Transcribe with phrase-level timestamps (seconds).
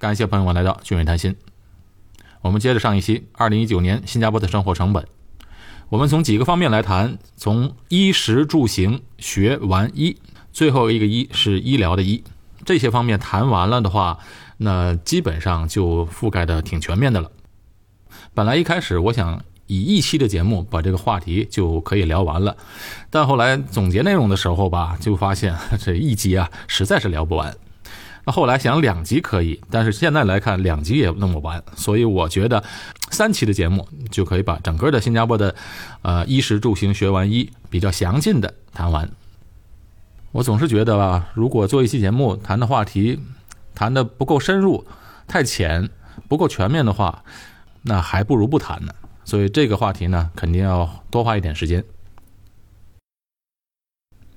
[0.00, 1.36] 感谢朋友们来到俊伟谈心。
[2.40, 5.06] 我们接着上一期，二零一九年新加坡的生活成本，
[5.90, 10.16] 我们从几个方面来谈，从衣食住行、学玩医，
[10.54, 12.24] 最后一个医是医疗的医，
[12.64, 14.18] 这些方面谈完了的话，
[14.56, 17.30] 那基本上就覆盖的挺全面的了。
[18.32, 19.44] 本来一开始我想。
[19.66, 22.56] 以一期的节目把这个话题就可以聊完了，
[23.08, 27.56] 但后来总结内容的时候吧，就发现这一集啊实在是聊不完。
[28.24, 32.62] 那后来想两集可以，但是现在来看两集也弄不完，所以我觉得
[33.10, 35.54] 三期的节目就可以把整个的新加坡的
[36.02, 39.10] 呃衣食住行学完一比较详尽的谈完。
[40.32, 43.18] 我总是觉得吧，如果做一期节目谈的话题
[43.74, 44.86] 谈的不够深入、
[45.26, 45.88] 太浅、
[46.28, 47.24] 不够全面的话，
[47.82, 48.92] 那还不如不谈呢。
[49.24, 51.84] 所以这个话题呢，肯定要多花一点时间。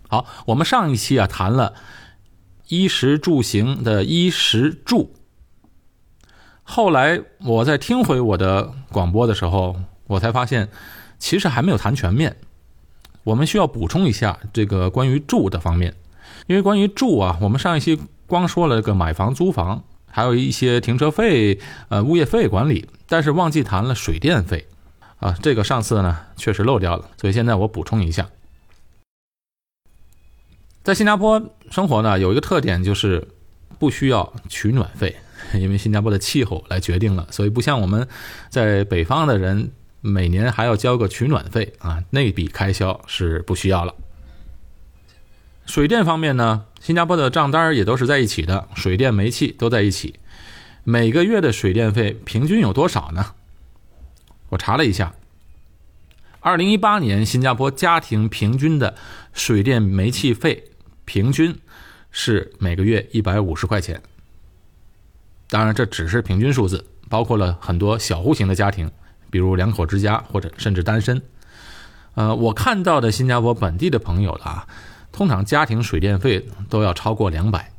[0.08, 1.74] 好，我们上一期啊谈了
[2.68, 5.14] 衣食住行的衣食住，
[6.64, 9.76] 后来我在听回我的广播的时候，
[10.08, 10.70] 我才发现
[11.20, 12.38] 其实还没有谈全面。
[13.24, 15.94] 我们需要补充一下这个关于住的方面，
[16.48, 24.68] 因为关于住啊，我们上一期光说了个买房、租房，还有一些停车费、呃物业费管理，但是忘记谈了水电费。
[25.20, 28.28] 啊，这个上次呢确实漏掉了，所以现在我补充一下，
[30.84, 33.26] 在新加坡生活呢有一个特点就是
[33.80, 35.16] 不需要取暖费，
[35.56, 38.08] 因为新加坡的气候来决定了，所以不像我们
[38.50, 43.96] 在北方的人每年还要交个取暖费啊，那笔开销是不需要了。
[45.66, 50.16] 水电方面呢，新加坡的账单也都是在一起的，水电煤气都在一起，
[50.84, 53.28] 每个月的水电费平均有多少呢？
[54.50, 55.16] 我查了一下，
[56.42, 58.96] 二零一八年新加坡家庭平均的
[59.32, 60.66] 水电煤气费
[61.06, 61.56] 平均
[62.12, 64.02] 是每个月一百五十块钱。
[65.50, 68.90] 当然，这只是平均数字，包括了很多小户型的家庭，
[69.30, 71.22] 比如两口之家或者甚至单身。
[72.16, 74.68] 呃，我看到的新加坡本地的朋友啊，
[75.12, 77.72] 通常家庭水电费都要超过两百，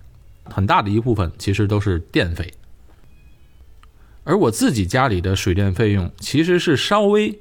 [0.45, 2.53] 很大的一部分其实都是电费。
[4.25, 7.41] 而我自己家里的水电费用其实是稍微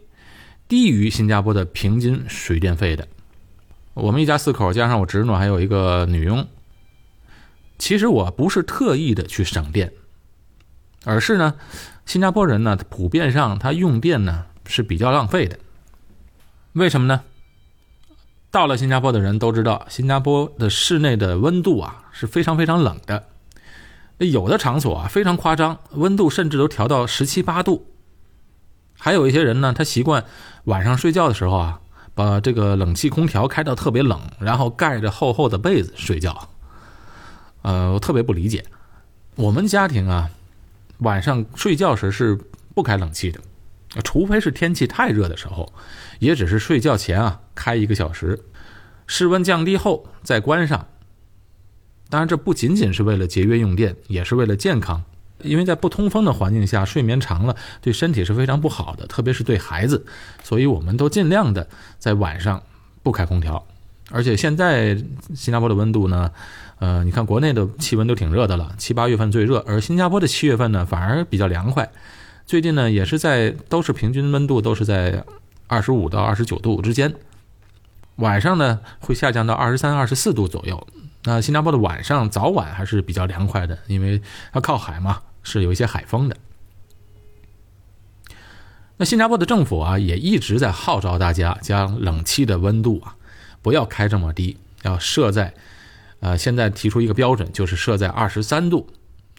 [0.67, 3.07] 低于新加坡的平均水电费的。
[3.93, 6.47] 我们一家四口加上我侄女还有一个女佣，
[7.77, 9.93] 其实我不是特意的去省电，
[11.05, 11.55] 而是呢，
[12.05, 15.59] 新加坡人呢普遍上他用电呢是比较浪费的。
[16.73, 17.21] 为什么呢？
[18.49, 23.27] 到了新加坡的人都知道，新加坡的室内的温度啊是非常非常冷的。
[24.17, 27.85] 有的场所啊非常夸张，温度甚至都调到十七八度。
[28.97, 30.25] 还有一些人呢，他习惯
[30.63, 31.81] 晚上睡觉的时候啊，
[32.15, 36.49] 把这个冷气空调开到特别冷，然后盖着厚厚的被子睡觉。
[37.61, 38.65] 呃，我特别不理解。
[39.35, 40.29] 我们家庭啊，
[40.99, 42.39] 晚上睡觉时是
[42.75, 43.39] 不开冷气的，
[44.03, 45.73] 除非是天气太热的时候，
[46.19, 48.39] 也只是睡觉前啊开一个小时，
[49.07, 50.87] 室温降低后再关上。
[52.09, 55.03] 当然，这不仅仅是为了节约用电，也是为了健康。
[55.43, 60.05] 因为在不通风的环境下，睡眠长了对身体是非常不好的，特别是对孩子。
[60.43, 61.67] 所以，我们都尽量的
[61.99, 62.61] 在晚上
[63.01, 63.65] 不开空调。
[64.11, 64.95] 而且，现在
[65.35, 66.31] 新加坡的温度呢，
[66.79, 71.89] 呃，你看国内的气温都挺热的了，七八月份最热，而新加坡的七月份呢反而比较凉快。
[72.45, 75.23] 最近呢，也是在都是平均温度都是在
[75.67, 77.15] 二十五到二十九度之间，
[78.17, 80.85] 晚上呢会下降到二十三、二十四度左右。
[81.23, 84.21] 那新加坡的晚上早晚还是比较凉快的，因为
[84.51, 86.37] 它靠海嘛，是有一些海风的。
[88.97, 93.15] 那新加坡的政府啊，也一直在号召大家将冷气的温度啊，
[93.61, 95.53] 不要开这么低，要设在，
[96.19, 98.87] 呃，现在提出一个标准，就是设在二十三度。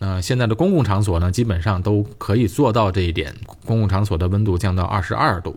[0.01, 3.35] 呃，现在的公共场所呢，基本上都可以做到这一点，
[3.65, 5.57] 公共场所的温度降到二十二度。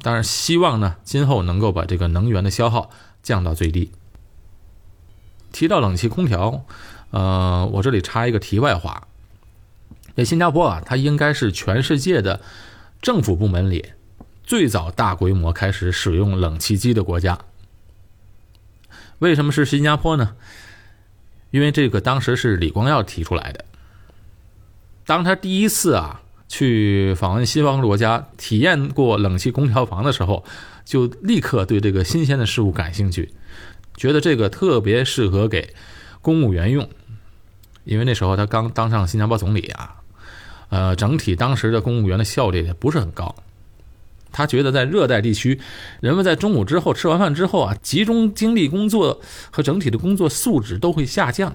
[0.00, 2.90] 当然，希望呢，今后能够把这个能源的消耗
[3.24, 3.90] 降到最低。
[5.50, 6.64] 提到冷气空调，
[7.10, 9.08] 呃，我这里插一个题外话。
[10.16, 12.40] 在新加坡啊，它应该是全世界的
[13.00, 13.92] 政府部门里
[14.42, 17.38] 最早大规模开始使用冷气机的国家。
[19.18, 20.34] 为什么是新加坡呢？
[21.50, 23.64] 因为这个当时是李光耀提出来的。
[25.06, 30.44] 当他第一次啊去访问西方国家，体验过冷气空调房的时候，
[30.84, 33.32] 就立刻对这个新鲜的事物感兴趣。
[33.96, 35.74] 觉得这个特别适合给
[36.20, 36.88] 公务员用，
[37.84, 40.01] 因为那时候他刚当上新加坡总理啊，
[40.72, 43.34] 呃，整体当时的公务员的效率也不是很高。
[44.32, 45.60] 他觉得在热带地区，
[46.00, 49.20] 人们在中午之后吃完饭之后啊，集中精力工作
[49.50, 51.52] 和整体的工作素质都会下降。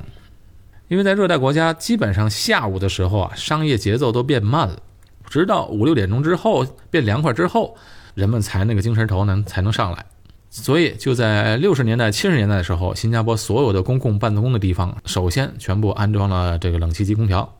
[0.88, 4.80] 因为在热带国家，基本上下午的时候啊，商业节奏都变慢了，
[5.28, 7.76] 直到五六点钟之后变凉快之后，
[8.14, 10.06] 人们才那个精神头能才能上来。
[10.52, 17.57] 所以就在六十年代、七十年代的时候，新加坡所有的公共办公的地方，首先全部安装了这个冷气机空调。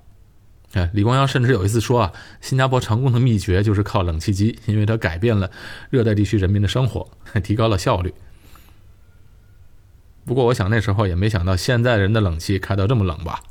[0.74, 5.50] 哎，李光耀甚至有一次说啊，新加坡成功的秘诀就是靠冷气机，因为它改变了
[5.90, 7.10] 热带地区人民的生活，
[7.42, 8.14] 提高了效率。
[10.26, 13.42] 不过我想那时候也没想到现在人的冷气开到这么冷吧。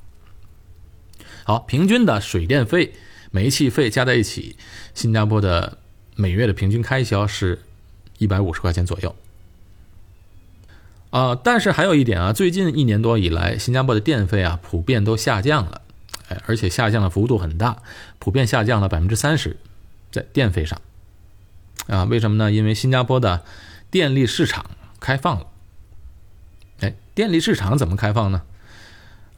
[1.45, 2.93] 好，平均的水电费、
[3.31, 4.57] 煤气费加在一起，
[4.95, 5.79] 新加坡的
[6.17, 7.61] 每月的平均开销是
[8.19, 9.17] 一百五十块钱左右。
[11.11, 15.81] 啊，但是还有一点啊，最近一年多以来，新加坡的电费啊普遍都下降了，
[16.29, 17.83] 哎，而且下降的幅度很大，
[18.19, 19.57] 普遍下降了百分之三十，
[20.11, 20.81] 在电费上。
[21.87, 22.51] 啊，为什么呢？
[22.51, 23.43] 因为新加坡的
[23.91, 24.67] 电力市场
[24.99, 25.47] 开放了。
[26.81, 28.43] 哎，电力市场怎么开放呢？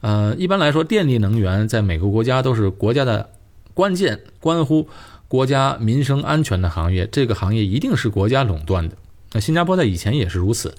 [0.01, 3.29] 呃，一般来说，电力能源在每个国家都是国家的
[3.73, 4.89] 关键、关乎
[5.27, 8.95] 国家民生安全的行业，这个行业一定是国家垄断的。
[9.33, 10.75] 那新加坡在以前也是如此，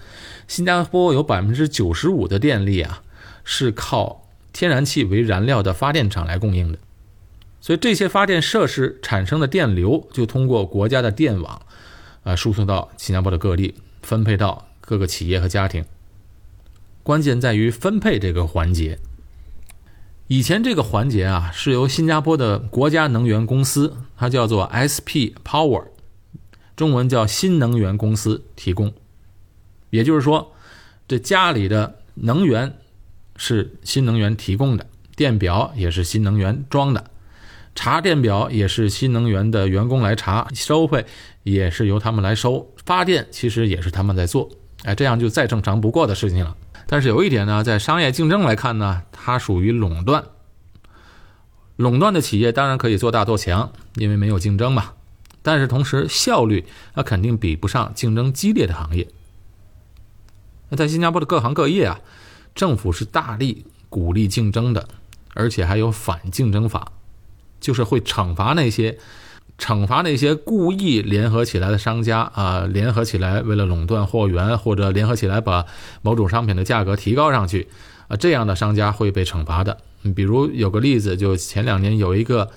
[0.49, 3.03] 新加坡有百分之九十五的电力啊
[3.45, 6.79] 是靠天然气为燃料的发电厂来供应的，
[7.61, 11.63] 所以这些发电设施产生的电流就通过国家的电网
[12.23, 15.85] 啊输送到新加坡的各地，分配到各个企业和家庭。
[17.03, 18.99] 关键在于分配这个环节。
[20.29, 25.87] 以前这个环节啊是由新加坡的国家能源公司，它叫做 SP Power。
[26.77, 28.95] 中文叫新能源公司提供，
[29.91, 30.55] 也就是说，
[31.07, 32.79] 这家里的能源
[33.43, 37.11] 是新能源提供的，电表也是新能源装的，
[37.75, 41.07] 查电表也是新能源的员工来查，收费
[41.43, 44.51] 也是由他们来收，发电其实也是他们在做，
[44.83, 46.55] 哎，这样就再正常不过的事情了。
[46.87, 50.23] 但是有一点呢，在商业竞争来看呢，它属于垄断，
[51.77, 54.93] 垄断的企业当然可以做大做强，因为没有竞争嘛。
[55.41, 59.09] 但是同时，效率那肯定比不上竞争激烈的行业。
[60.69, 62.01] 那在新加坡的各行各业啊，
[62.55, 64.89] 政府是大力鼓励竞争的，
[65.35, 66.93] 而且还有反竞争法，
[67.61, 68.99] 就是会惩罚那些
[69.59, 75.67] 惩罚那些故意联合起来的商家啊，联合起来为了垄断货源，或者联合起来把
[76.03, 77.69] 某种商品的价格提高上去
[78.09, 79.79] 啊，这样的商家会被惩罚的。
[80.15, 82.51] 比如有个例子，就前两年有一个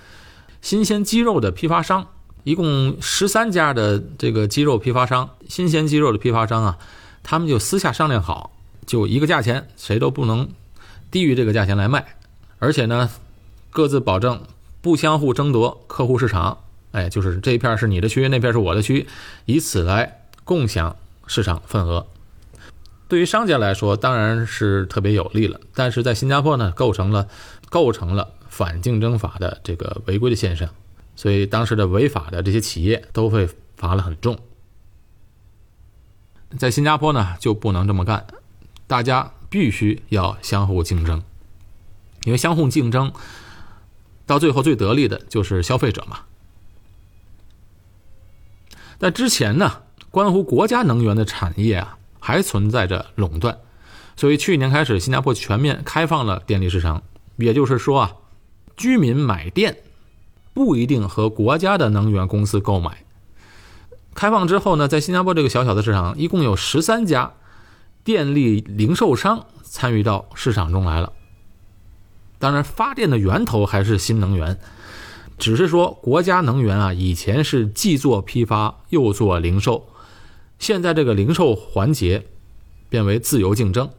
[0.62, 2.08] 新鲜鸡肉的批发商。
[2.46, 6.78] 一共十三家的这个鸡肉批发商，新鲜鸡肉的批发商啊，
[7.24, 8.52] 他们就私下商量好，
[8.86, 10.50] 就一个价钱，谁都不能
[11.12, 12.16] 低于这个价钱来卖，
[12.60, 13.10] 而且呢，
[13.70, 14.42] 各自保证
[14.82, 16.60] 不相互争夺客户市场，
[16.92, 19.08] 哎，就是这一片是你的区，那片是我的区，
[19.46, 20.96] 以此来共享
[21.28, 22.06] 市场份额。
[23.08, 27.28] 对于商家来说，当然是特别有利了，但是在新加坡呢，构成了
[27.70, 30.70] 构成了反竞争法的这个违规的现象。
[31.16, 33.48] 所以当时的违法的这些企业都会
[33.78, 34.36] 罚了很重。
[36.58, 38.26] 在新加坡呢就不能这么干，
[38.94, 41.24] 大家必须要相互竞争，
[42.26, 43.12] 因为相互竞争
[44.28, 46.20] 到最后最得利的就是消费者嘛。
[49.00, 49.82] 在之前呢，
[50.12, 53.58] 关乎国家能源的产业啊还存在着垄断，
[54.16, 57.02] 所以去年开始新加坡全面开放了电力市场，
[57.38, 58.18] 也就是说啊，
[58.78, 59.78] 居民买电。
[60.54, 63.04] 不一定和国家的能源公司购买。
[64.14, 67.34] 开放之后呢，在新加坡这个小小的市场，一共有十三家
[68.04, 71.14] 电力零售商参与到市场中来了。
[72.40, 74.60] 当然，发电的源头还是新能源，
[75.38, 79.88] 只是说国家能源啊，以前是既做批发又做零售，
[80.60, 82.26] 现在这个零售环节
[82.90, 83.90] 变为自由竞争，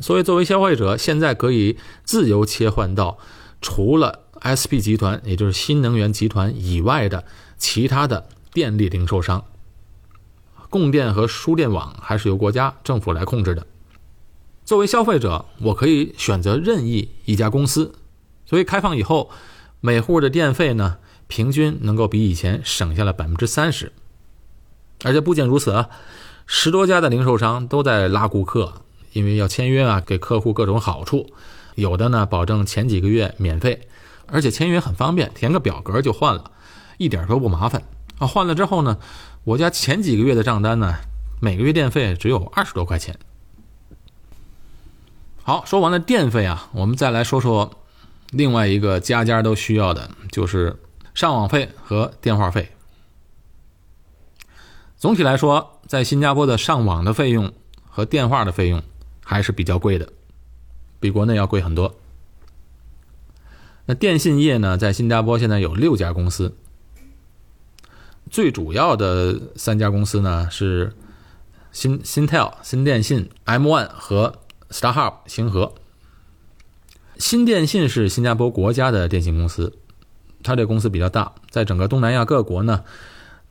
[0.00, 3.18] 所以作为消费者，现在可以自由切换到
[3.60, 4.22] 除了。
[4.44, 7.24] SP 集团，也就是新能源集团以外的
[7.56, 9.42] 其他的电力零售商，
[10.70, 13.66] 供电和输电网还是由国家政府来控制的。
[14.64, 17.94] 作为消费者，我可以选择任意一家公司。
[18.44, 19.30] 所以开放以后，
[19.80, 23.92] 每户的电费呢，平均能够比以前省下了百分之三十。
[25.04, 25.88] 而且不仅如此啊，
[26.46, 28.82] 十多家的零售商都在拉顾客，
[29.12, 31.26] 因为要签约啊，给客户各种好处。
[31.74, 33.88] 有的呢，保证前几个月免费。
[34.28, 36.50] 而且签约很方便，填个表格就换了，
[36.98, 37.84] 一点都不麻烦
[38.18, 38.26] 啊！
[38.26, 38.98] 换了之后呢，
[39.46, 40.96] 我家前几个月的账单呢，
[41.40, 43.16] 每个月电费只有二十多块钱。
[45.44, 47.84] 好，说完了电费啊，我们再来说说
[48.32, 50.76] 另外一个家家都需要的，就是
[51.14, 52.72] 上网费和电话费。
[54.96, 57.52] 总体来说，在新加坡的上网的费用
[57.88, 58.82] 和电话的费用
[59.22, 60.12] 还是比较贵的。
[60.98, 61.94] 比国内要贵很多。
[63.84, 66.56] 那电信业呢，在新加坡现在有六家公司，
[68.30, 70.92] 最主要的三家公司呢是
[71.72, 74.34] 新新 tel 新电信、M1 和
[74.70, 75.74] StarHub 星河。
[77.18, 79.72] 新电信是新加坡国家的电信公司，
[80.42, 82.84] 它这公司比较大，在整个东南亚各国呢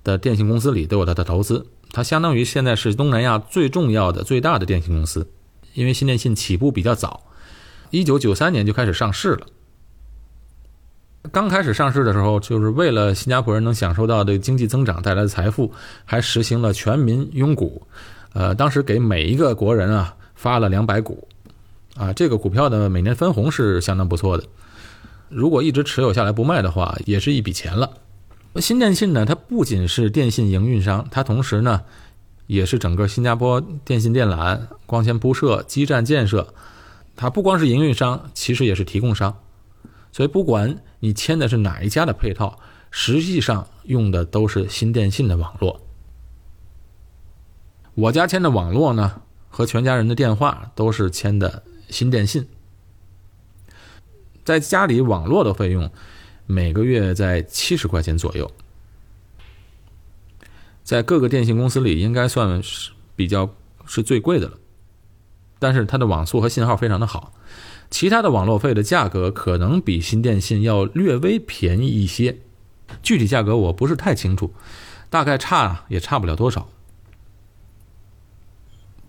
[0.03, 5.27] 的电信公司里都有它的投资，它相当于现在是东南亚最重要的、最大的电信公司。
[5.73, 7.23] 因为新电信起步比较早，
[7.89, 9.47] 一九九三年就开始上市了。
[11.31, 15.71] 刚开始上市的时候，就是为了新加坡人能享受到这个经济增长带来的财富，
[16.03, 17.81] 还实行了全民拥股。
[18.33, 21.27] 呃，当时给每一个国人啊发了两百股，
[21.95, 24.43] 啊，这个股票的每年分红是相当不错的。
[25.29, 27.89] 如果一直持有下来不卖的话，也是一笔钱了。
[28.57, 31.81] 新电信呢，它不仅是电信营运商，它同时呢，
[32.47, 36.47] 也是整个新加坡电信电缆、光纤铺设、基站建设，
[37.15, 39.35] 它不光是营运商，其实也是提供商。
[40.15, 42.57] 所以，不管你签的是哪一家的配套，
[42.89, 45.81] 实际上用的都是新电信的网络。
[47.95, 52.47] 我家签的网络呢，和全家人的电话都是签的新电信。
[54.45, 55.91] 在家里网络的费用，
[56.45, 58.49] 每个月在七十块钱左右，
[60.85, 63.53] 在各个电信公司里应该算是比较
[63.85, 64.57] 是最贵的了。
[65.59, 67.33] 但是它的网速和信号非常的好。
[67.89, 72.37] 其他的网络费的价格可能比新电信要略微便宜一些，
[73.01, 74.53] 具体价格我不是太清楚，
[75.09, 76.67] 大概差也差不了多少。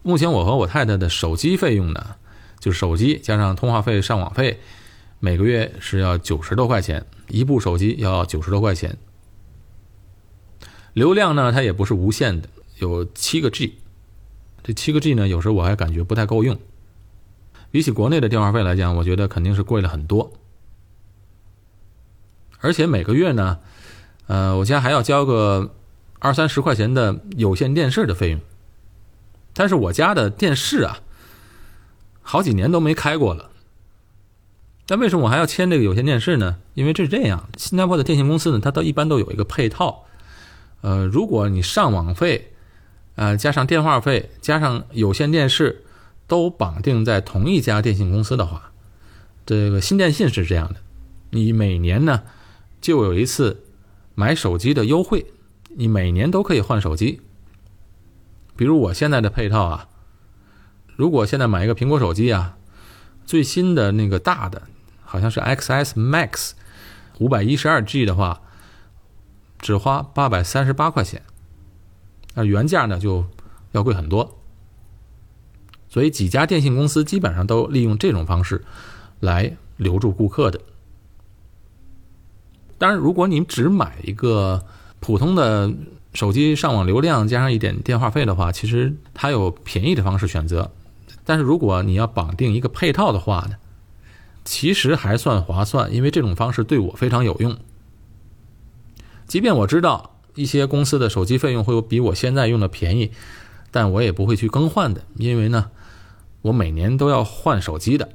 [0.03, 2.15] 目前我和我太太的手机费用呢，
[2.61, 4.61] 就是手机加上通话费、上网费，
[5.19, 8.97] 每个月是要九十多块钱，一部手机要九十多块钱。
[10.93, 13.79] 流量呢，它也不是无限的，有七个 G，
[14.63, 16.57] 这七个 G 呢，有时候我还感觉不太够用。
[17.77, 20.33] 比起国内的电话费来讲，我觉得肯定是贵了很多。
[22.61, 23.59] 而且每个月呢，
[24.29, 25.75] 呃，我家还要交个
[26.19, 28.41] 二三十块钱的有线电视的费用。
[29.53, 31.01] 但是我家的电视啊，
[32.23, 33.51] 好几年都没开过了。
[34.87, 36.57] 但为什么我还要签这个有线电视呢？
[36.73, 40.07] 因为这是这样，新加坡的电信公司呢，它都一般都有一个配套。
[40.81, 42.55] 呃，如果你上网费，
[43.17, 45.83] 呃，加上电话费，加上有线电视。
[46.27, 48.73] 都绑定在同一家电信公司的话，
[49.45, 50.81] 这个新电信是这样的：
[51.31, 52.23] 你每年呢
[52.81, 53.65] 就有一次
[54.15, 55.27] 买手机的优惠，
[55.77, 57.21] 你每年都可以换手机。
[58.57, 59.89] 比如我现在的配套啊，
[60.97, 62.57] 如果现在买一个苹果手机啊，
[63.25, 64.63] 最新的那个大的
[65.05, 66.53] 好像是 XS Max
[67.19, 68.41] 五百一十二 G 的话，
[69.59, 71.23] 只花八百三十八块钱，
[72.35, 73.27] 那原价呢就
[73.73, 74.36] 要贵很多。
[75.97, 78.63] 所以几家电信公司基本上都利用这种方式
[79.19, 80.61] 来留住顾客的。
[82.77, 84.63] 当然，如果你只买一个
[85.01, 85.73] 普通的
[86.13, 90.71] 手机上网流量加上一点电话费的话，其实它有便宜的方式选择。
[91.25, 93.57] 但是如果你要绑定一个配套的话呢，
[94.45, 97.57] 其实还算划算，因为这种方式对我非常有用。
[99.27, 103.13] 即便我知道一些公司的手机费用会比我现在用的便宜，
[103.71, 105.71] 但我也不会去更换的，因为呢。
[106.47, 108.09] 我每年都要换手机的，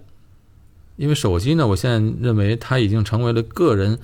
[0.95, 3.99] 因为手机呢，我现在认为它已经成为了个人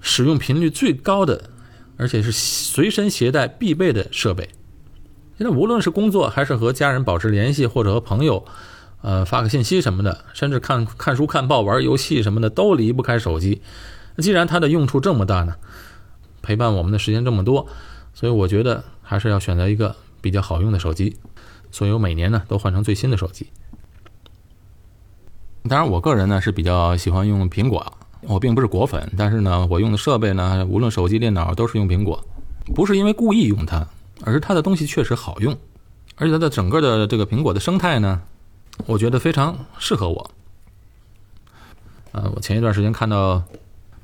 [0.00, 1.50] 使用频率最高的，
[1.98, 4.48] 而且是随身携带必备的设备。
[5.36, 8.46] 现在无论是工作还是和家人保持联系，或者和朋友，
[9.02, 13.60] 呃，发个信息什么的，甚至看看书、看报、玩游戏什么的，都离不开手机。
[14.16, 15.56] 既然它的用处这么大呢，
[16.40, 17.66] 陪伴我们的时间这么多，
[18.14, 21.16] 所以我觉得还是要选择一个比较好用的手机。
[21.70, 23.48] 所以我每年呢都换成最新的手机。
[25.68, 27.84] 当然，我个人呢是比较喜欢用苹果，
[28.22, 32.22] 我并不是果粉，但是呢，我用的设备呢，无论手机、电脑都是用苹果，
[32.74, 33.86] 不是因为故意用它，
[34.22, 35.56] 而是它的东西确实好用，
[36.16, 38.20] 而且它的整个的这个苹果的生态呢，
[38.86, 40.30] 我觉得非常适合我。
[42.12, 43.42] 呃，我前一段时间看到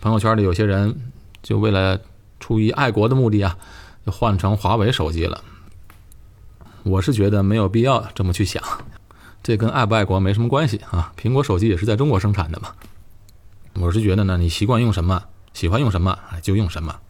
[0.00, 0.94] 朋友圈里有些人
[1.42, 1.98] 就为了
[2.40, 3.56] 出于爱国的目的啊，
[4.04, 5.40] 就换成华为手机了。
[6.82, 8.62] 我是觉得没有必要这么去想。
[9.42, 11.12] 这跟爱不爱国没什么关系啊！
[11.16, 12.74] 苹果手机也是在中国生产的嘛。
[13.74, 17.00] 我是觉得呢，你习惯用什么，喜欢用什么，就用什么。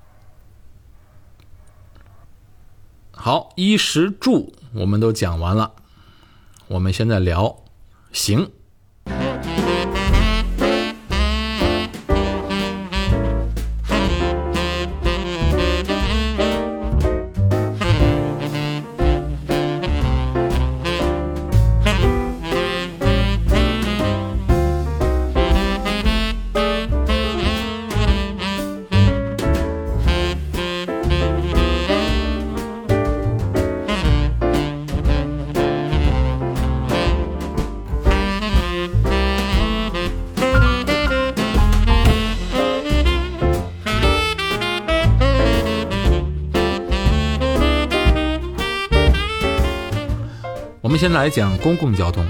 [3.10, 5.72] 好，衣食住我们都讲完了，
[6.68, 7.62] 我们现在聊
[8.12, 8.50] 行。
[50.92, 52.22] 我们先来讲公共交通。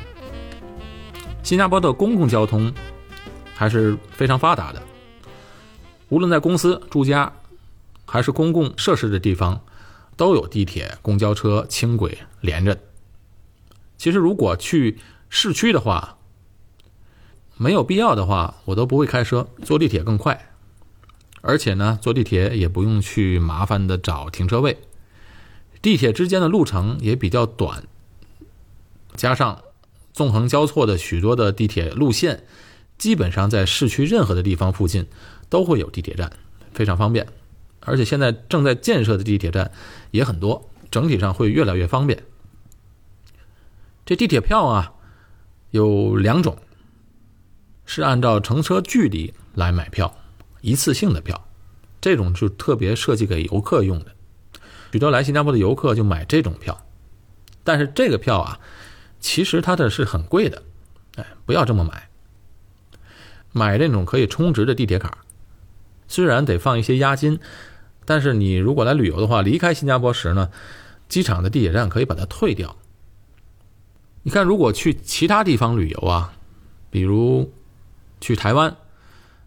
[1.42, 2.72] 新加坡的公共交通
[3.56, 4.80] 还是非常发达的，
[6.10, 7.32] 无论在公司、住家，
[8.06, 9.60] 还是公共设施的地方，
[10.16, 12.78] 都有地铁、公交车、轻轨连着。
[13.98, 14.96] 其实，如果去
[15.28, 16.18] 市区的话，
[17.56, 20.52] 没有必要的话，我都不会开车，坐地铁更快。
[21.40, 24.78] 而且呢，坐地铁也不用去麻烦的找停车位，
[25.82, 27.82] 地铁之间的路程也比较短，
[29.16, 29.62] 加上
[30.12, 32.44] 纵横交错的许多的地铁路线，
[32.98, 35.06] 基本上在市区任何的地方附近
[35.48, 36.32] 都会有地铁站，
[36.72, 37.26] 非常方便。
[37.80, 39.72] 而且现在正在建设的地铁站
[40.10, 42.22] 也很多，整体上会越来越方便。
[44.04, 44.92] 这地铁票啊，
[45.70, 46.58] 有两种，
[47.84, 50.16] 是按照乘车距离来买票。
[50.60, 51.48] 一次性的票，
[52.00, 54.14] 这种就特别设计给游客用的，
[54.92, 56.86] 许多来新加坡的游客就买这种票。
[57.64, 58.60] 但是这个票啊，
[59.22, 60.62] 其实它的是很贵的，
[61.16, 62.10] 哎，不要这么买。
[63.52, 65.16] 买这种可以充值的地铁卡，
[66.08, 67.40] 虽然得放一些押金，
[68.04, 70.50] 但是你如果来旅游的话，离开新加坡时呢，
[71.08, 72.76] 机场的地铁站可以把它退掉。
[74.22, 76.34] 你看，如果去其他地方旅游啊，
[76.90, 77.50] 比如
[78.20, 78.76] 去台湾。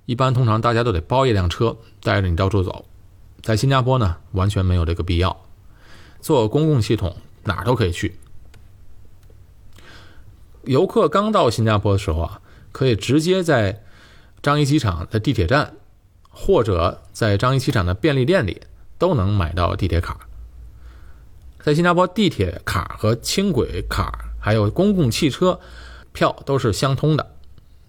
[0.08, 2.86] 一般通常大家都得包一辆车带着你到处走，
[3.42, 5.36] 在新加坡呢完全没有这个必要，
[6.22, 8.16] 坐公共系统哪儿都可以去。
[10.66, 12.42] 游客刚到新加坡的时候啊，
[12.72, 13.84] 可以直接在
[14.42, 15.74] 樟宜机场的地铁站，
[16.30, 18.62] 或者在樟宜机场的便利店里
[18.98, 20.28] 都能买到地铁卡。
[21.64, 25.60] 在新加坡，地铁卡和轻轨卡还有公共汽车
[26.14, 27.36] 票都是相通的，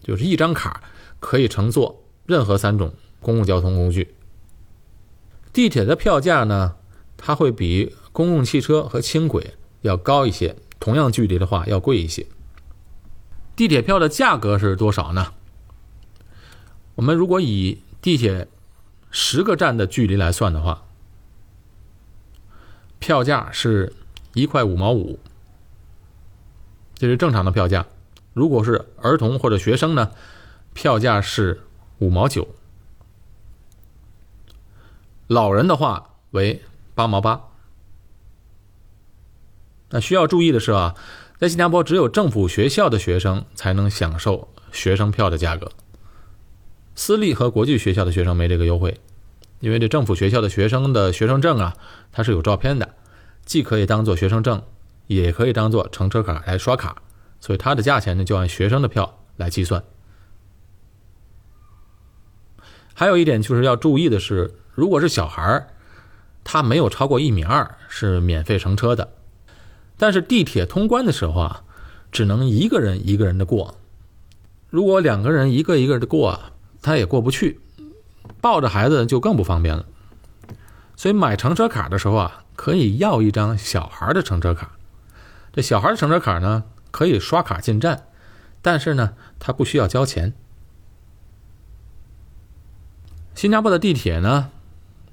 [0.03, 0.83] 就是一张卡
[1.21, 2.03] 可以乘坐。
[2.27, 4.13] 任何三种公共交通工具，
[5.53, 6.75] 地铁的票价呢，
[7.17, 12.27] 它会比公共汽车和轻轨要高一些，同样距离的话要贵一些。
[13.57, 15.33] 地铁票的价格是多少呢？
[16.95, 18.47] 我们如果以地铁
[19.11, 20.85] 十个站的距离来算的话，
[22.99, 23.93] 票价是
[24.35, 25.19] 一块五毛五，
[26.95, 27.87] 这是正常的票价。
[28.35, 30.13] 如果是儿童或者学生呢，
[30.73, 31.63] 票价是。
[31.99, 32.47] 五毛九，
[35.29, 36.63] 老人的话为
[36.95, 37.49] 八毛八。
[39.89, 40.95] 那需要注意的是啊，
[41.39, 45.71] 在新加坡只有政府学校的学生才能享受学生票的价格，
[46.95, 48.99] 私立和国际学校的学生没这个优惠，
[49.61, 51.77] 因为这政府学校的学生的学生证啊，
[52.11, 52.95] 它是有照片的，
[53.45, 54.63] 既可以当做学生证，
[55.09, 57.03] 也可以当做乘车卡来刷卡，
[57.39, 59.85] 所以它的价钱呢就按学生的票来计算。
[62.95, 65.69] 还有一点就是要注意的是，如果是小孩儿，
[66.43, 69.13] 他没有超过一米二是免费乘车的。
[69.97, 71.65] 但是地铁通关的时候啊，
[72.13, 73.77] 只能一个人一个人的过。
[74.69, 77.61] 如果两个人一个一个的过啊，他也过不去，
[78.41, 79.87] 抱着孩子就更不方便了。
[80.97, 84.73] 所以买乘车卡的时候啊，可以要一张小孩的乘车卡。
[85.53, 88.07] 这小孩的乘车卡呢，可以刷卡进站，
[88.61, 90.35] 但是呢，他不需要交钱。
[93.35, 94.51] 新加坡的地铁呢，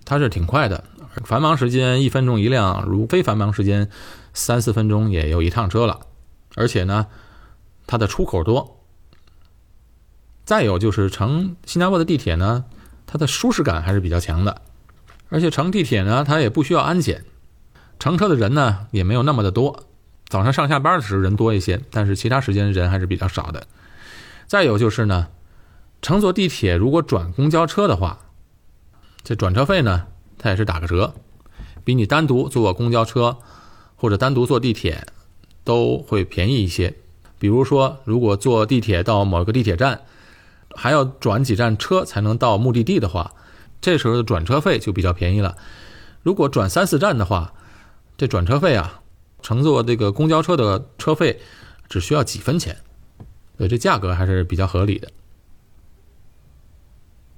[0.06, 0.84] 它是挺快的，
[1.24, 3.90] 繁忙时间一分钟一辆，如非繁忙时间
[4.34, 6.00] 三四分钟也有一趟车了。
[6.56, 7.08] 而且呢，
[7.86, 8.80] 它的出口多。
[10.46, 12.66] 再有就是乘新加坡的地铁呢，
[13.06, 14.62] 它的舒适感还是比较强的。
[15.30, 17.24] 而且乘地铁呢，它也不需要安检，
[18.00, 19.86] 乘车的人呢也没有那么的多。
[20.28, 23.68] 早上上下班的时候人多一些，但是其他时间人还是比较少的。
[24.48, 25.28] 再有就是呢。
[26.02, 28.20] 乘坐地铁如果转公交车的话，
[29.24, 30.08] 这转车费呢，
[30.44, 31.14] 它也是打个折，
[31.86, 33.38] 比你单独坐公交车
[33.96, 35.08] 或者单独坐地铁
[35.64, 36.94] 都会便宜一些。
[37.40, 40.02] 比如说，如果坐地铁到某个地铁站，
[40.76, 43.32] 还要转几站车才能到目的地的话，
[43.80, 45.56] 这时候的转车费就比较便宜了。
[46.24, 47.54] 如果转三四站的话，
[48.18, 49.02] 这转车费啊，
[49.42, 51.40] 乘坐这个公交车的车费
[51.88, 52.76] 只需要几分钱，
[53.58, 55.10] 所以这价格还是比较合理的。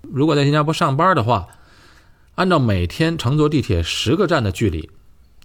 [0.02, 1.48] 如果在新加坡上班的话，
[2.36, 4.89] 按照每天乘坐地铁十个站的距离，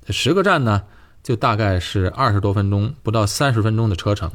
[0.08, 0.84] 十个站呢，
[1.22, 4.32] 就大概是二十多分钟，不到三十分钟的车程。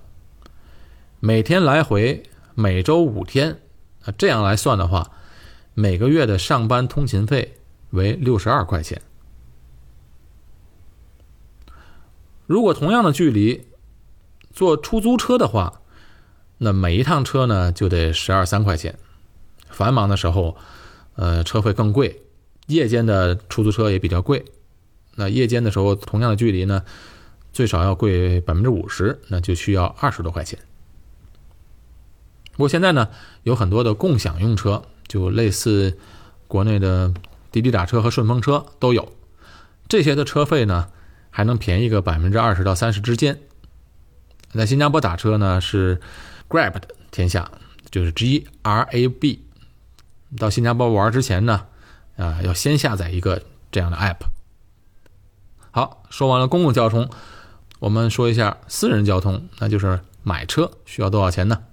[1.19, 3.59] 每天来回，每周五天，
[4.05, 5.11] 啊，这样来算的话，
[5.73, 7.57] 每个月的上班通勤费
[7.89, 9.01] 为六十二块钱。
[12.45, 13.67] 如果同样的距离
[14.53, 15.81] 坐出租车的话，
[16.59, 18.97] 那每一趟车呢就得十二三块钱。
[19.69, 20.55] 繁忙的时候，
[21.15, 22.21] 呃，车费更贵；
[22.67, 24.45] 夜间的出租车也比较贵。
[25.15, 26.83] 那夜间的时候，同样的距离呢，
[27.53, 30.59] 最少要贵百分之五十，那就需要二十多块钱。
[32.51, 33.09] 不过现在呢，
[33.43, 35.97] 有很多的共享用车，就类似
[36.47, 37.13] 国内的
[37.51, 39.13] 滴滴打车和顺风车都有，
[39.87, 40.89] 这些的车费呢
[41.29, 43.39] 还能便宜个百分之二十到三十之间。
[44.53, 45.99] 在新加坡打车呢是
[46.47, 47.51] Grab 的天下，
[47.91, 49.43] 就是 G R A B。
[50.37, 51.67] 到新加坡玩之前呢，
[52.17, 54.17] 啊，要先下载一个这样的 app。
[55.71, 57.09] 好，说完了公共交通，
[57.79, 61.63] 我们说一下私人交通，那就是买车需要多少钱呢？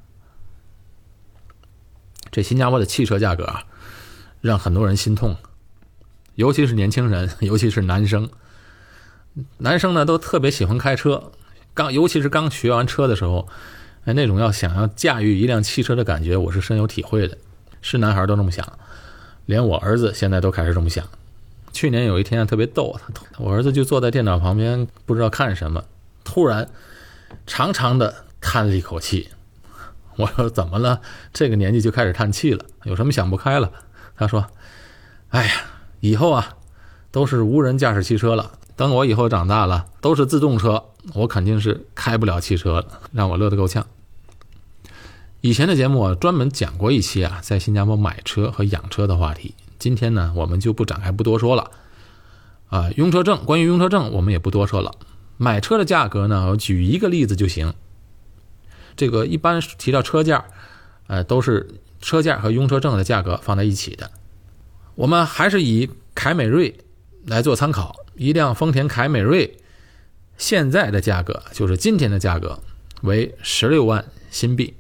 [2.31, 3.65] 这新加坡的汽车价格啊，
[4.41, 5.37] 让很多人心痛，
[6.35, 8.29] 尤其是年轻人，尤其是男生。
[9.59, 11.33] 男生呢都特别喜欢开车，
[11.73, 13.49] 刚尤其是刚学完车的时候，
[14.05, 17.39] 哎，那种要想要驾驭一辆汽车的感觉，我是深有体会的。
[17.81, 18.79] 是男孩都那么想，
[19.47, 21.05] 连我儿子现在都开始这么想。
[21.73, 22.99] 去年有一天特别逗，
[23.39, 25.85] 我儿子就坐在电脑旁边，不知道看什么，
[26.23, 26.69] 突然
[27.47, 29.29] 长长的叹了一口气。
[30.17, 31.01] 我说怎么了？
[31.33, 33.73] 这个年纪就开始叹气了，有什么想不开了？
[34.15, 34.47] 他说
[35.31, 35.53] ：“哎呀，
[36.01, 36.57] 以后啊
[37.11, 38.53] 都是无人驾驶汽车了。
[38.77, 43.87] 等我以后长大了，都是自动车，我肯定是开不了汽车了。”让我乐得够呛。
[45.43, 49.57] 以前的节目啊，专门讲过一期啊，在新加坡买车和养车的话题。
[49.77, 51.69] 今天呢，我们就不展开，不多说了。
[52.69, 54.93] 啊，用车证，关于用车证，我们也不多说了。
[55.39, 57.75] 买车的价格呢，我举一个例子就行。
[58.95, 60.45] 这个一般提到车价，
[61.09, 64.13] 呃，都是车价和用车证的价格放在一起的。
[64.95, 66.79] 我们还是以凯美瑞
[67.27, 69.59] 来做参考，一辆丰田凯美瑞
[70.39, 72.61] 现在的价格，就是今天的价格
[73.01, 74.75] 为十六万新币。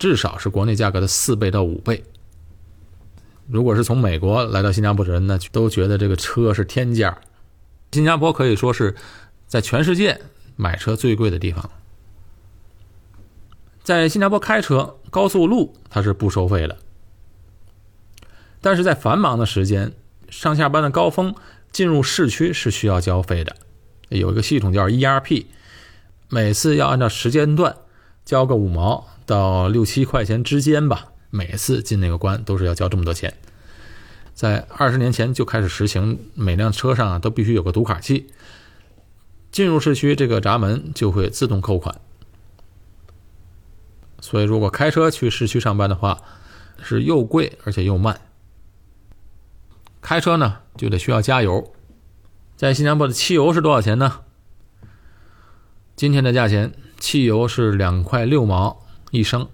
[0.00, 2.02] 至少是国内价格的四倍到五倍。
[3.46, 7.18] 如果是从美国来到新加坡的人呢，都觉得这个车是天价。
[7.92, 8.96] 新加坡可以说是
[9.46, 10.20] 在全世界
[10.56, 11.70] 买车最贵的地方。
[13.82, 16.78] 在新加坡开车，高速路它是不收费的，
[18.62, 19.92] 但是在繁忙的时间、
[20.30, 21.34] 上下班的高峰，
[21.72, 23.54] 进入市区是需要交费的。
[24.08, 25.44] 有一个系统叫 ERP，
[26.30, 27.76] 每次要按照时间段
[28.24, 29.06] 交个五毛。
[29.30, 33.32] 到六七块钱之间吧，每次进那个关都是要交这么多钱。
[34.34, 38.26] 在二十年前就开始实行，每辆车上啊都必须有个读卡器。
[39.52, 42.00] 进入市区，这个闸门就会自动扣款。
[44.20, 46.20] 所以，如果开车去市区上班的话，
[46.82, 48.20] 是又贵而且又慢。
[50.00, 51.72] 开车呢就得需要加油。
[52.56, 54.22] 在新加坡的汽油是多少钱呢？
[55.94, 58.89] 今天的价钱，汽油是两块六毛。
[59.10, 59.48] 一升，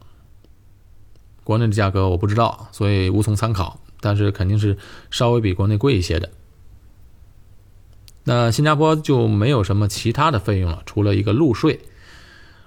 [1.44, 3.80] 国内的价格我不知道，所以无从参考。
[3.98, 4.76] 但是肯定是
[5.10, 6.30] 稍微比国内贵一些的。
[8.24, 11.80] 那新加坡就没有什么其他的费用了，除了一个路税。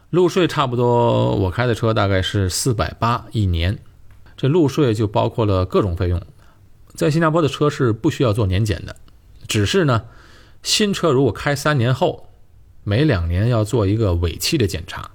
[0.09, 3.77] 路税差不多，我开的车大概是四百八一年。
[4.35, 6.21] 这路税就包括了各种费用。
[6.95, 8.95] 在新加坡的车是不需要做年检的，
[9.47, 10.05] 只是呢，
[10.63, 12.27] 新车如果开三年后，
[12.83, 15.11] 每两年要做一个尾气的检查。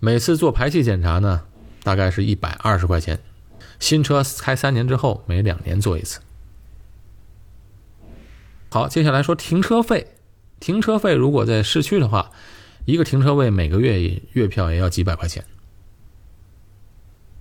[0.00, 1.44] 每次做排气检查呢，
[1.82, 3.20] 大概是一百二十块钱。
[3.80, 6.20] 新车开三年之后，每两年做一次。
[8.70, 10.08] 好，接下来说停车费。
[10.60, 12.30] 停车费如果在市区的话，
[12.86, 15.44] 一个停车位每个月月票也要几百块钱。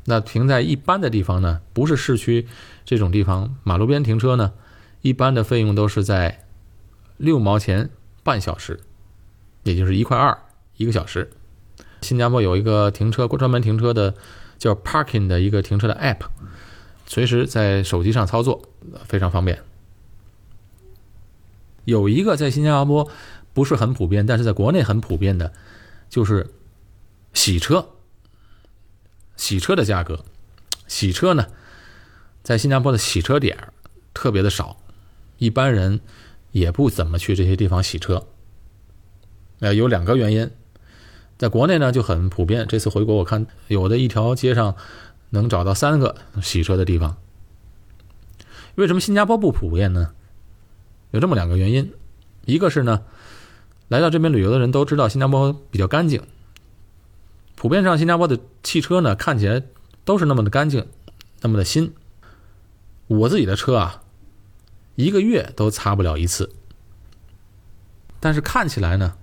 [0.06, 2.48] 那停在一般的地方呢，不是市区
[2.84, 4.54] 这种地方，马路边停车呢，
[5.02, 6.46] 一般的费用都是在
[7.18, 7.90] 六毛钱
[8.24, 8.82] 半小时，
[9.64, 10.38] 也就是一块二
[10.76, 11.32] 一个小时。
[12.04, 14.14] 新加坡有一个停车专门停车的
[14.60, 16.28] 叫 Parking 的一个停车的 App，
[17.08, 18.62] 随时在手机上操作，
[19.06, 19.64] 非常方便。
[21.86, 23.10] 有一个在新加坡
[23.54, 25.52] 不是很普遍，但是在国内很普遍的，
[26.10, 26.52] 就是
[27.34, 27.90] 洗车。
[29.36, 30.24] 洗车的价格，
[30.88, 31.48] 洗车呢，
[32.44, 33.74] 在新加坡的洗车点
[34.14, 34.78] 特别的少，
[35.40, 36.00] 一般人
[36.52, 38.28] 也不怎么去这些地方洗车。
[39.60, 40.52] 呃，有两个原因。
[41.44, 42.66] 在国内呢就很普遍。
[42.70, 44.78] 这次回国，我看有的一条街上
[45.32, 47.18] 能找到三个洗车的地方。
[48.76, 50.14] 为什么新加坡不普遍呢？
[51.12, 51.92] 有这么两个原因。
[52.46, 53.04] 一个是呢，
[53.90, 56.22] 来到这边旅游的人都知道新加坡比较干净。
[57.56, 59.62] 普遍上，新加坡的汽车呢看起来
[60.06, 60.88] 都是那么的干净，
[61.42, 61.94] 那么的新。
[63.08, 64.02] 我自己的车啊，
[64.96, 66.50] 一个月都擦不了一次。
[68.22, 69.16] 但是看起来呢，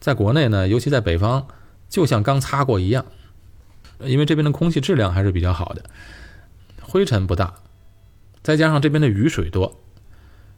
[0.00, 1.46] 在国内呢，尤其在北方。
[1.90, 3.04] 就像刚擦过一样，
[3.98, 5.84] 因为这边的空气质量还是比较好的，
[6.80, 7.56] 灰尘不大，
[8.42, 9.82] 再加上这边的雨水多，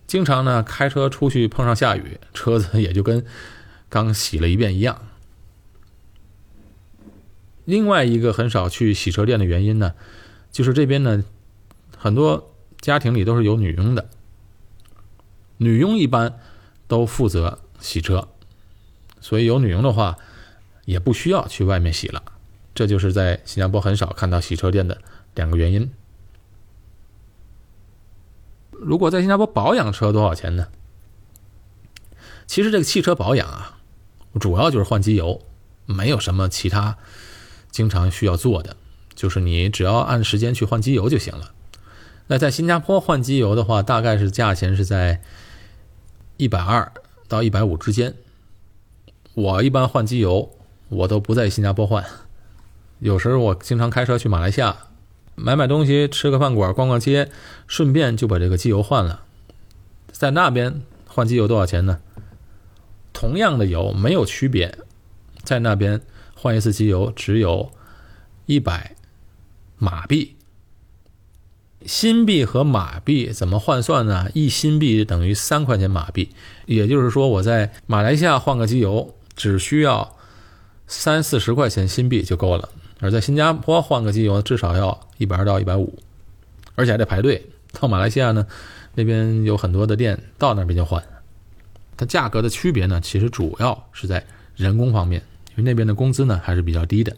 [0.06, 3.24] 经常呢开车出去碰上下雨，车子也就跟
[3.88, 5.00] 刚洗了一遍一样。
[7.64, 9.94] 另外一个很少去洗车店的原因呢，
[10.50, 11.24] 就是这边呢
[11.96, 14.10] 很多家庭里都是有女佣的，
[15.56, 16.38] 女佣一般
[16.88, 18.28] 都负责洗车，
[19.20, 20.18] 所以有女佣的话
[20.84, 22.22] 也不需要去外面洗了。
[22.74, 24.98] 这就是在新加坡很少看到洗车店的
[25.34, 25.90] 两个原因。
[28.70, 30.68] 如果在新加坡保养车多少钱呢？
[32.46, 33.78] 其实这个汽车保养啊，
[34.40, 35.40] 主要就是换机油，
[35.86, 36.98] 没有什么其他
[37.70, 38.76] 经常需要做的，
[39.14, 41.54] 就是你只要按时间去换机油就行了。
[42.26, 45.22] 那在新加坡换机油的话，大概是价钱是在
[46.36, 46.92] 一百二
[47.28, 48.14] 到一百五之间。
[49.34, 50.50] 我一般换机油，
[50.92, 52.04] 我都不在新加坡换。
[52.98, 54.76] 有时候我经常开车去马来西亚
[55.34, 57.30] 买买东西，吃个饭馆，逛逛街，
[57.66, 59.22] 顺便就把这个机油换了。
[60.12, 61.98] 在那边换机油多少钱呢？
[63.12, 64.78] 同样的油没有区别，
[65.42, 66.00] 在那边
[66.34, 67.72] 换一次机油只有
[68.46, 68.94] 一百
[69.78, 70.36] 马币。
[71.84, 74.30] 新币和马币怎么换算呢？
[74.34, 76.30] 一新币等于三块钱马币，
[76.66, 80.16] 也就是说我在马来西亚换个机油只需要
[80.86, 82.68] 三四十块钱新币就够了。
[83.00, 85.98] 而在新加坡换个机油至少要一百二到一百五，
[86.74, 87.44] 而且还得排队。
[87.72, 88.46] 到马来西亚呢，
[88.94, 91.02] 那边有很多的店，到那边就换。
[91.96, 97.16] 它价格的区别呢，其实主要是在人工方面，因为那边的工资呢还是比较低的。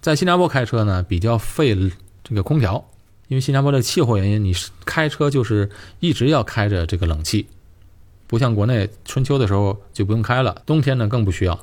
[0.00, 1.74] 在新加坡开车呢，比较费
[2.22, 2.84] 这个空调，
[3.28, 7.46] 因为新加坡的气候原因，你开车就是一直要开着这个冷气，
[8.26, 11.54] 不像国内春秋的时候就不用开了，冬天呢更不需要。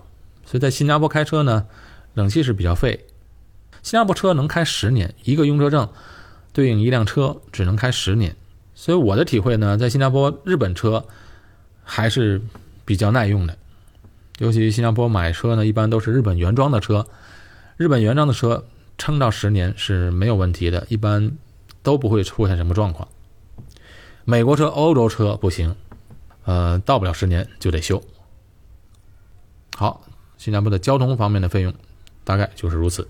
[0.46, 1.66] 所以在新加坡开车呢，
[2.14, 3.06] 冷气是比较费。
[3.84, 5.90] 新加坡车能开十年，一个用车证
[6.54, 8.36] 对应一辆车只能开十年。
[8.76, 11.06] 所以我的体会呢，在新加坡日本车
[11.84, 12.42] 还是
[12.86, 13.58] 比较耐用的。
[14.40, 17.06] 尤其新加坡买车呢，一般都是日本原装的车，
[17.78, 18.66] 日本原装的车
[18.98, 21.32] 撑到十年是没有问题的，一般
[21.84, 23.08] 都不会出现什么状况。
[24.26, 25.76] 美国车、欧洲车不行，
[26.46, 28.02] 呃，到不了十年就得修。
[29.76, 30.02] 好。
[30.38, 31.72] 新加坡的交通方面的费用，
[32.24, 33.08] 大概就是如此。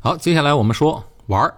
[0.00, 1.54] 好，接下来我们说玩儿。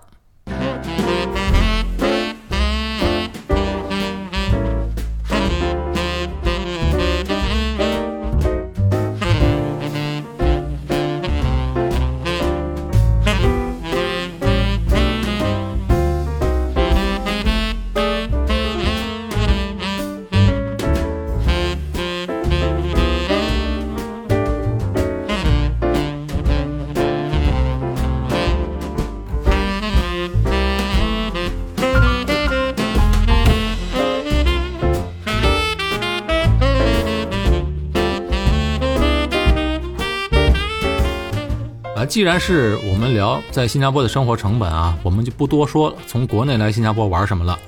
[42.15, 47.59] 既然是我们聊在新加坡的生活成本啊，我们就不多说从国内来新加坡玩什么了，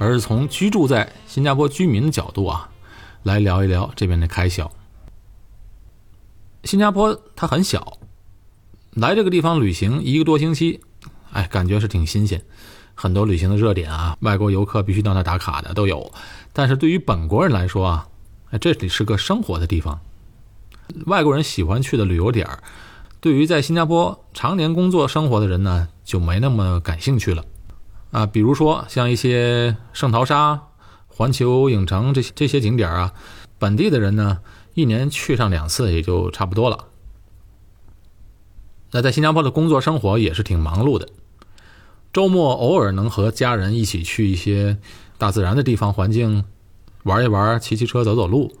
[0.00, 2.68] 而是从居住在新加坡居民的角度啊，
[3.22, 4.68] 来聊一聊这边的开销。
[6.64, 7.98] 新加坡它很小，
[8.90, 10.80] 来这个地方旅行一个多星期，
[11.30, 12.42] 哎，感觉是挺新鲜，
[12.96, 16.12] 很多旅行的热点啊，外国游客必须到那打卡的都有。
[16.52, 18.08] 但是对于本国人来说啊，
[18.50, 20.00] 哎，这里是个生活的地方，
[21.06, 22.64] 外国人喜欢去的旅游点儿。
[23.22, 27.44] 对于在新加坡常年工作生活的人呢，就没那么感兴趣了，
[28.10, 30.60] 啊，比如说像一些圣淘沙、
[31.06, 33.14] 环球影城这些这些景点啊，
[33.60, 34.40] 本地的人呢，
[34.74, 36.86] 一年去上两次也就差不多了。
[38.90, 41.08] 那在新加坡的工作生活也是挺忙碌的，
[42.12, 44.78] 周末偶尔能和家人一起去一些
[45.16, 46.44] 大自然的地方环境
[47.04, 48.52] 玩一玩，骑骑车、走走路，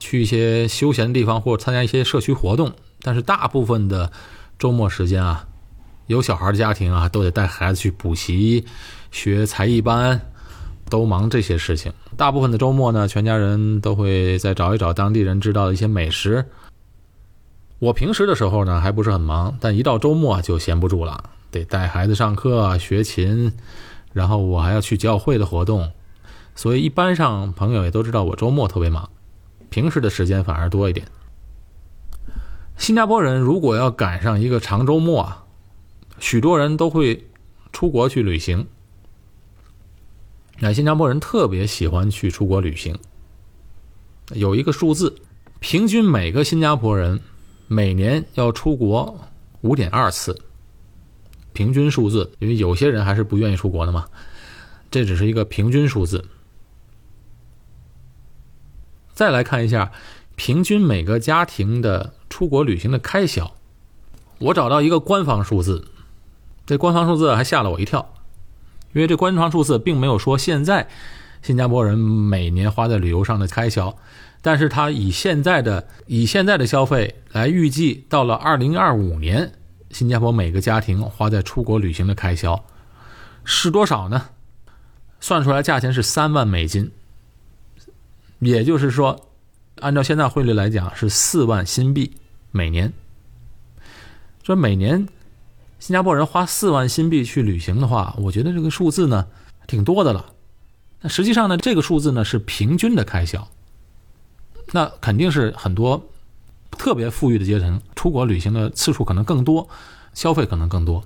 [0.00, 2.72] 去一些休闲的地方或参加一些社区活动。
[3.02, 4.10] 但是大部分的
[4.58, 5.46] 周末时间啊，
[6.08, 8.64] 有小孩的家庭啊，都得带孩子去补习、
[9.12, 10.20] 学才艺班，
[10.88, 11.92] 都忙这些事情。
[12.16, 16.44] 大部分的周末呢，全家人都会再找一找当地人知道的一些美食。
[17.78, 23.52] 我平时的时候呢，还不是很忙，但一到周末就闲不住了，得带孩子上课、学琴，
[24.12, 25.90] 然后我还要去教会的活动，
[26.54, 29.08] 所以一般上朋友也都知道我周末特别忙，
[29.70, 31.06] 平时的时间反而多一点。
[32.76, 35.44] 新加坡人如果要赶上一个长周末啊，
[36.18, 37.28] 许多人都会
[37.72, 38.66] 出国去旅行。
[40.58, 42.98] 那新加坡人特别喜欢去出国旅行。
[44.34, 45.16] 有一个数字，
[45.58, 47.20] 平均每个新加坡人
[47.66, 49.18] 每年要出国
[49.62, 50.38] 五点二次。
[51.52, 54.06] 平均数字，因为有些人还是不愿意出国的嘛。
[54.90, 56.24] 这只是一个平均数字。
[59.20, 59.92] 再来看一下
[60.34, 63.52] 平均每个家庭的出国旅行的开销，
[64.38, 65.88] 我找到一个官方数字，
[66.64, 68.14] 这官方数字还吓了我一跳，
[68.94, 70.88] 因为这官方数字并没有说现在
[71.42, 73.94] 新加坡人每年花在旅游上的开销，
[74.40, 79.52] 但是他以现在的以现在的消费来预计，到了二零二五年，
[79.90, 82.64] 新加坡每个家庭花在出国旅行的开销
[83.44, 84.28] 是多少呢？
[85.20, 86.90] 算出来价钱是三万美金。
[88.40, 89.28] 也就是说，
[89.80, 92.12] 按照现在汇率来讲是四万新币
[92.50, 92.92] 每年。
[94.42, 95.06] 说每年
[95.78, 99.26] 新加坡人花四万新币去旅行的话，我觉得这个数字呢
[99.66, 100.32] 挺多的了。
[101.02, 103.46] 那实际上呢，这个数字呢是平均的开销。
[104.72, 106.08] 那肯定是很多
[106.70, 109.68] 特别富裕的阶层出国旅行的次数可能更多，
[110.14, 111.04] 消费可能更多。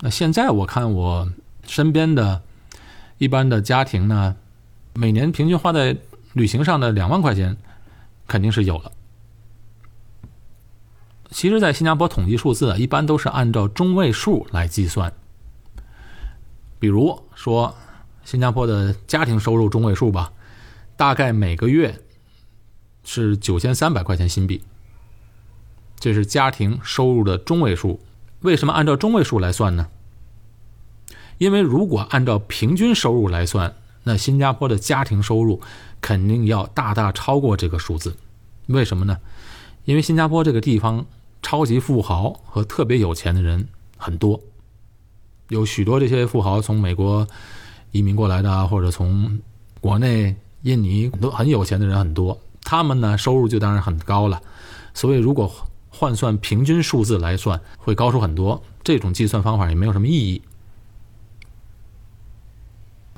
[0.00, 1.32] 那现在我看我
[1.66, 2.42] 身边的
[3.16, 4.36] 一般的家庭呢。
[4.94, 5.96] 每年平均花在
[6.32, 7.56] 旅行上的两万块钱，
[8.26, 8.92] 肯定是有了。
[11.30, 15.12] 其实，在新加坡统计数字啊，一般都是按照中位数来计算。
[16.78, 17.74] 比如说，
[18.24, 20.32] 新加坡的家庭收入中位数吧，
[20.96, 22.00] 大概每个月
[23.04, 24.62] 是九千三百块钱新币，
[25.98, 28.00] 这是家庭收入的中位数。
[28.40, 29.88] 为什么按照中位数来算呢？
[31.38, 33.74] 因为如果按照平均收入来算。
[34.10, 35.60] 那新加坡的家庭收入
[36.00, 38.16] 肯定要大大超过这个数字，
[38.66, 39.16] 为什么呢？
[39.84, 41.06] 因为新加坡这个地方
[41.42, 44.40] 超级富豪和特别有钱的人很多，
[45.48, 47.24] 有许多这些富豪从美国
[47.92, 49.38] 移民过来的，或者从
[49.80, 54.42] 国内印尼都很有钱的人很多，他们呢收入就当然很高了，
[54.92, 55.48] 所以如果
[55.88, 58.60] 换算平均数字来算，会高出很多。
[58.82, 60.42] 这种计算方法也没有什么意义。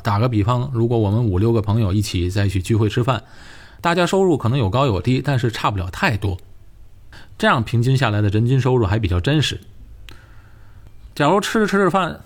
[0.02, 3.22] 打个比方，如果我们五六个朋友一起在一起聚会吃饭，
[3.80, 6.38] 大家收入可能有高有低，但是差不了太多。
[7.38, 9.60] 这样平均下来的人均收入还比较真实。
[11.14, 12.20] 假如吃着吃着饭，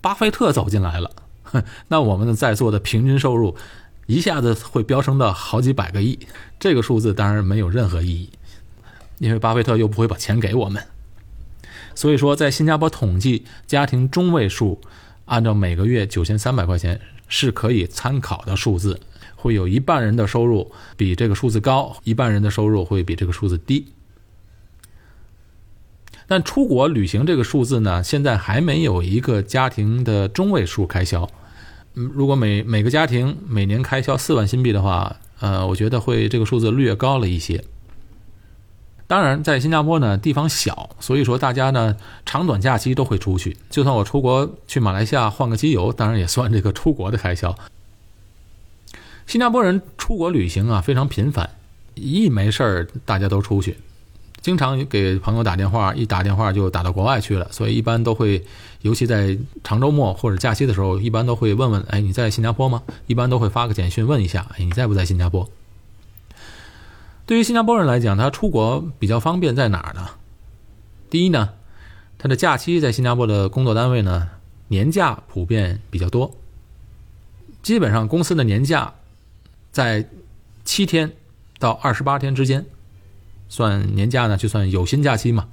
[0.00, 1.10] 巴菲特走进来了，
[1.88, 3.56] 那我们的在座的平均收入
[4.06, 6.18] 一下子会飙升到好几百个亿。
[6.58, 8.30] 这个数字当然没有任何意义，
[9.18, 10.82] 因为巴菲特又不会把钱给我们。
[11.94, 14.80] 所以说，在新加坡统计家庭中位数。
[15.26, 18.98] 按照每个月九千三百块钱是可以参考的数字，
[19.36, 23.86] 会有一半人的收入比这个数字高，一半人的收入会比这个数字低。
[26.28, 31.28] 但出国旅行这个数字呢，现在还没有一个家庭的中位数开销。
[31.94, 37.62] 嗯，如果每每个家庭每年开销四万新币的话，呃，我觉得会这个数字略高了一些。
[39.08, 43.56] 当然，在新加坡呢，地方小，所以说大家呢长短假期都会出去。
[43.70, 47.56] 就算我出国去马来西亚换个机油，当然也算这个出国的开销。
[49.26, 51.50] 新加坡人出国旅行啊非常频繁，
[51.94, 53.76] 一没事儿大家都出去，
[54.40, 57.46] 经常给朋友打电话，一打电话就打到国外去了。
[57.52, 58.44] 所以一般都会，
[58.82, 62.82] 尤其在长周末或者假期的时候，一般都会问问：哎，你在新加坡吗？
[63.06, 65.48] 一般都会发个简讯问一下：哎，你在不在新加坡？
[67.26, 70.10] 对于新加坡人来讲，他出国比较方便在哪儿呢？
[71.10, 71.54] 第一呢，
[72.18, 74.30] 他的假期在新加坡的工作单位呢，
[74.68, 76.32] 年假普遍比较多。
[77.62, 78.94] 基本上公司的年假
[79.72, 80.08] 在
[80.64, 81.12] 七天
[81.58, 82.64] 到二十八天之间，
[83.48, 85.48] 算年假呢就算有薪假期嘛。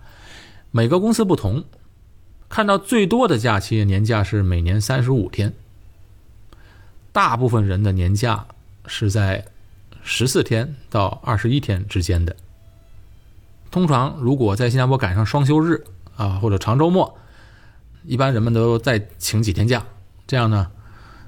[0.70, 1.64] 每个公司不同，
[2.50, 5.52] 看到最多的假期年假是每年三十五天，
[7.12, 8.46] 大部分人的年假
[8.86, 9.44] 是在。
[10.04, 12.36] 十四天到二十一天之间的，
[13.72, 15.82] 通常如果在新加坡赶上双休日
[16.18, 17.18] 啊或者长周末，
[18.06, 19.84] 一般人们都再请几天假，
[20.28, 20.70] 这样呢，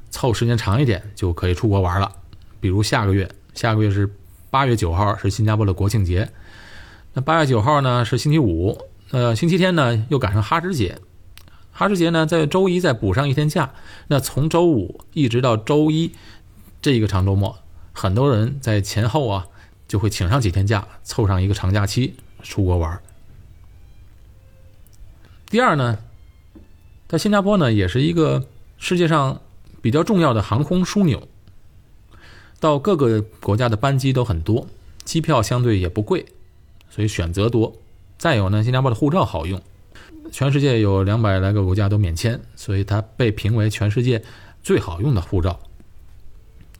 [0.10, 2.12] 凑时间长一点就可以出国玩了。
[2.60, 4.14] 比如下个月，下个月是
[4.50, 6.30] 八月九号是新加坡的国庆节，
[7.14, 8.78] 那八月九号呢是星期五，
[9.12, 11.00] 呃星期天呢又赶上哈什节，
[11.72, 13.74] 哈什节呢在周一再补上一天假，
[14.08, 16.12] 那从周五一直到周一
[16.82, 17.58] 这一个长周末。
[17.96, 19.48] 很多人在前后啊，
[19.88, 23.02] 就会请上几天假，凑上一个长假期出国玩。
[25.50, 25.98] 第二呢，
[27.08, 28.46] 在新加坡呢，也是一个
[28.78, 29.41] 世界上
[29.82, 31.26] 比较重要的航空枢纽，
[32.60, 34.68] 到各个国家的班机都很多，
[35.06, 36.26] 机票相对也不贵，
[36.89, 37.74] 所以选择多。
[38.18, 39.62] 再有呢，新加坡的护照好用，
[40.32, 44.22] 全世界有两百来个国家都免签，所以它被评为全世界
[44.62, 45.58] 最好用的护照。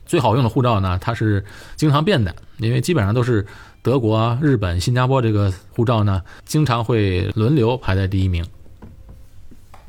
[0.06, 1.44] 最好用的护照呢，它是
[1.76, 3.46] 经常变的，因为基本上都是
[3.82, 8.46] 德国、日本、新加坡这个护照呢，经常会轮流排在第一名。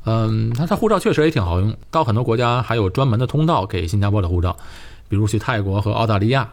[0.05, 4.57] 嗯，它它护照确实也挺好用，到很多国家还有专门的通道给新加坡的护照，
[5.09, 6.49] 比如去泰国和澳大利亚，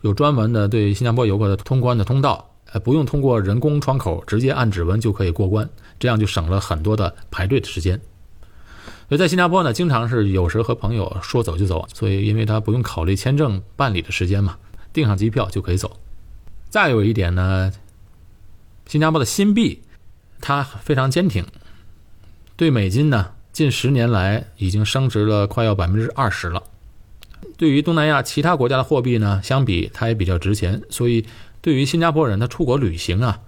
[0.00, 8.00] 有专门的对新加坡游客的通关的通道，呃，不用通过人工窗口，直接按指纹就可以过关，这样就省了很多的排队的时间。
[9.08, 14.56] 所以在新加坡呢，经常是有时和朋友说走就走，所以因为他不用考虑签证办理的时间嘛，
[14.92, 15.98] 订上机票就可以走。
[16.70, 17.72] 再有一点呢，
[18.86, 19.82] 新加坡的新币
[20.40, 21.44] 它非常坚挺。
[22.56, 26.62] 对美金呢，近十年来已经升值了快要百分之二十了。
[27.56, 31.24] 对于东南亚其他国家的货币呢，相比它也比较值钱，所以
[31.60, 33.40] 对于新加坡人他出国旅行啊，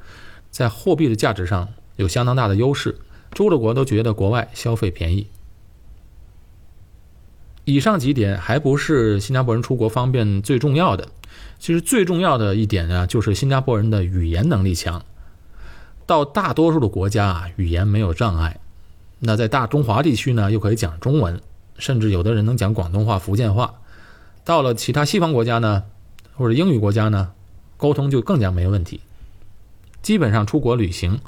[0.50, 2.96] 在货币的价值上有相当大的优势。
[3.32, 5.26] 出了国都觉得国外消费便宜。
[7.66, 11.08] 以上几点还不是新加坡人出国方便最重要的，
[11.58, 15.04] 其实最重要的一点呢，就是新加坡人的语言能力强。
[16.06, 18.60] 到大多数的国家啊，语言没有障碍。
[19.18, 21.40] 那在大中华地区呢，又可以讲中文，
[21.76, 23.74] 甚至有的人能讲广东话、福建话。
[24.44, 25.82] 到了其他西方国家呢，
[26.36, 27.32] 或者英语国家呢，
[27.76, 29.00] 沟通就更加没问题。
[30.02, 31.18] 基本上出国旅行，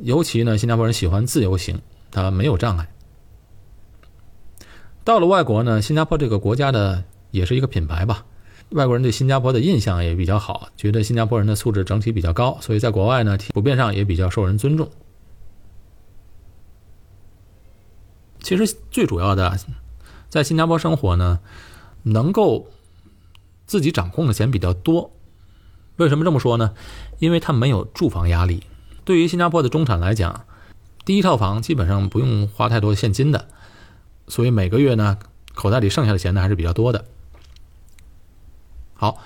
[0.00, 1.80] 尤其呢，新加坡人喜欢自由行，
[2.10, 2.88] 他没有障碍。
[5.04, 8.24] 到了外国呢，新加坡这个国家的也是一个品牌吧，
[8.70, 14.90] 外国人对新加坡的印象也比较好，觉得新加坡人的素质整体比较高，所以在国外呢，普遍上也比较受人尊重。
[18.40, 19.58] 其实最主要的，
[20.28, 21.40] 在新加坡生活呢，
[22.02, 22.66] 能够
[23.66, 25.10] 自己掌控的钱比较多。
[25.96, 26.74] 为什么这么说呢？
[27.18, 28.62] 因为他没有住房压力。
[29.04, 30.44] 对于新加坡的中产来讲，
[31.04, 33.48] 第一套房基本上不用花太多现金的，
[34.28, 35.18] 所以每个月呢，
[35.54, 37.04] 口袋里剩下的钱呢还是比较多的。
[38.94, 39.18] 好，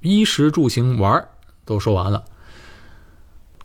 [0.00, 1.28] 衣食住行玩
[1.64, 2.24] 都说完了，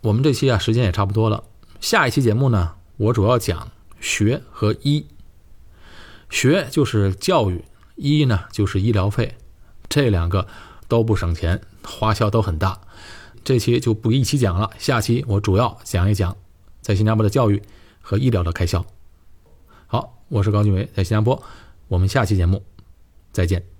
[0.02, 1.44] 我们这期啊时间也差不多了。
[1.80, 3.70] 下一期节目呢，我主要讲。
[3.98, 5.06] 学和医，
[6.28, 7.64] 学就是教育，
[7.96, 9.36] 医呢就是医疗费，
[9.88, 10.46] 这两个
[10.86, 12.78] 都不省钱，花销都很大。
[13.42, 16.36] 这期就不一起讲了，下期我主要讲一讲
[16.82, 17.62] 在新加坡的教育
[18.02, 18.84] 和医疗的开销。
[20.28, 21.40] 我是高俊伟，在新加坡，
[21.86, 22.60] 我们下期节目
[23.30, 23.75] 再见。